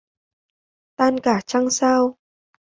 Tan 0.95 1.19
cả 1.19 1.41
trăng 1.45 1.69
sao 1.69 2.17